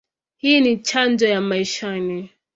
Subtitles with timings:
[0.37, 2.29] Hii ni chanjo ya maishani.